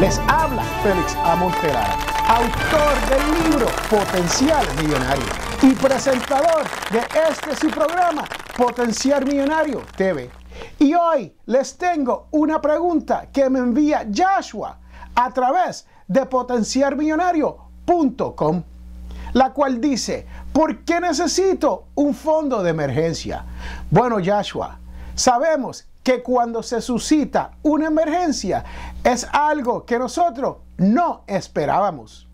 Les 0.00 0.18
habla 0.26 0.64
Félix 0.82 1.14
Amontelara, 1.24 1.96
autor 2.26 2.94
del 3.08 3.22
libro 3.44 3.68
Potencial 3.88 4.66
Millonario 4.82 5.24
y 5.62 5.72
presentador 5.76 6.64
de 6.90 6.98
este 7.30 7.54
su 7.54 7.70
programa 7.70 8.24
Potencial 8.56 9.24
Millonario 9.24 9.82
TV. 9.96 10.32
Y 10.80 10.94
hoy 10.94 11.32
les 11.46 11.78
tengo 11.78 12.26
una 12.32 12.60
pregunta 12.60 13.28
que 13.32 13.48
me 13.48 13.60
envía 13.60 14.04
Joshua 14.12 14.78
a 15.14 15.32
través 15.32 15.86
de 16.08 16.26
potencialmillonario.com, 16.26 18.62
la 19.32 19.52
cual 19.52 19.80
dice, 19.80 20.26
¿por 20.52 20.78
qué 20.78 20.98
necesito 20.98 21.84
un 21.94 22.14
fondo 22.14 22.64
de 22.64 22.70
emergencia? 22.70 23.44
Bueno, 23.92 24.16
Joshua, 24.16 24.76
sabemos 25.14 25.86
que 26.04 26.22
cuando 26.22 26.62
se 26.62 26.80
suscita 26.80 27.52
una 27.62 27.86
emergencia 27.86 28.64
es 29.02 29.26
algo 29.32 29.84
que 29.84 29.98
nosotros 29.98 30.58
no 30.76 31.24
esperábamos. 31.26 32.28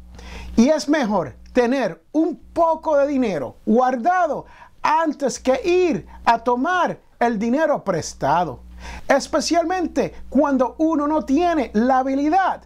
Y 0.56 0.68
es 0.68 0.88
mejor 0.88 1.36
tener 1.52 2.02
un 2.12 2.36
poco 2.52 2.96
de 2.98 3.06
dinero 3.06 3.56
guardado 3.64 4.44
antes 4.82 5.38
que 5.38 5.60
ir 5.64 6.06
a 6.24 6.40
tomar 6.40 6.98
el 7.18 7.38
dinero 7.38 7.84
prestado. 7.84 8.60
Especialmente 9.06 10.14
cuando 10.28 10.74
uno 10.78 11.06
no 11.06 11.24
tiene 11.24 11.70
la 11.74 11.98
habilidad 11.98 12.62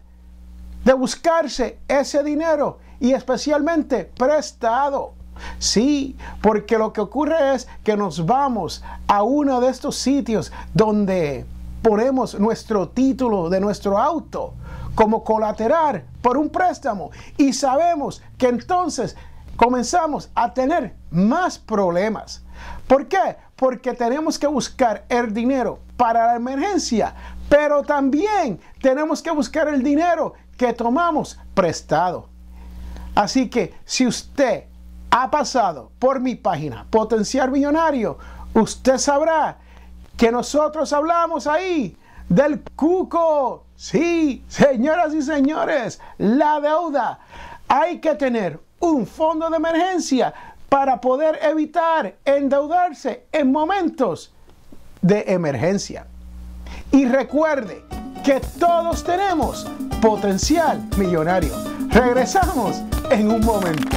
de 0.85 0.93
buscarse 0.95 1.81
ese 1.87 2.23
dinero 2.23 2.79
y 2.99 3.13
especialmente 3.13 4.11
prestado. 4.17 5.15
Sí, 5.59 6.17
porque 6.41 6.79
lo 6.79 6.93
que 6.93 7.01
ocurre 7.01 7.55
es 7.55 7.69
que 7.83 7.97
nos 7.97 8.25
vamos 8.27 8.83
a 9.07 9.23
uno 9.23 9.61
de 9.61 9.71
estos 9.71 9.97
sitios 9.97 10.53
donde 10.73 11.47
ponemos 11.83 12.39
nuestro 12.39 12.89
título 12.89 13.51
de 13.51 13.61
nuestro 13.61 13.99
auto 13.99 14.55
como 14.95 15.25
colateral 15.25 16.05
por 16.23 16.37
un 16.37 16.49
préstamo 16.49 17.11
y 17.37 17.53
sabemos 17.53 18.23
que 18.39 18.49
entonces 18.49 19.17
comenzamos 19.57 20.31
a 20.35 20.53
tener 20.55 20.95
más 21.11 21.59
problemas. 21.59 22.43
¿Por 22.89 23.09
qué? 23.09 23.37
Porque 23.57 23.93
tenemos 23.93 24.39
que 24.39 24.47
buscar 24.47 25.05
el 25.09 25.33
dinero 25.33 25.79
para 25.97 26.27
la 26.27 26.37
emergencia, 26.37 27.15
pero 27.49 27.83
también 27.83 28.61
tenemos 28.81 29.23
que 29.23 29.31
buscar 29.31 29.69
el 29.69 29.83
dinero 29.83 30.35
que 30.57 30.73
tomamos 30.73 31.39
prestado. 31.55 32.29
Así 33.15 33.49
que 33.49 33.75
si 33.85 34.07
usted 34.07 34.65
ha 35.17 35.31
pasado 35.31 35.93
por 36.01 36.19
mi 36.19 36.35
página 36.35 36.89
Potencial 36.91 37.49
Millonario, 37.49 38.19
usted 38.53 38.99
sabrá 38.99 39.59
que 40.17 40.33
nosotros 40.33 40.93
hablamos 40.93 41.47
ahí 41.47 41.97
del 42.29 42.61
cuco. 42.75 43.65
Sí, 43.77 44.45
señoras 44.49 45.15
y 45.15 45.23
señores, 45.23 46.01
la 46.19 46.59
deuda. 46.61 47.21
Hay 47.69 48.01
que 48.01 48.17
tener 48.17 48.59
un 48.81 49.07
fondo 49.07 49.49
de 49.51 49.57
emergencia 49.57 50.35
para 50.69 51.01
poder 51.01 51.39
evitar 51.43 52.17
endeudarse 52.25 53.27
en 53.31 53.53
momentos 53.53 54.35
de 55.01 55.23
emergencia. 55.29 56.09
Y 56.91 57.07
recuerde 57.07 57.85
que 58.25 58.41
todos 58.59 59.05
tenemos 59.05 59.65
potencial 60.03 60.83
millonario. 60.97 61.55
Regresamos 61.91 62.83
en 63.11 63.31
un 63.31 63.45
momento. 63.45 63.97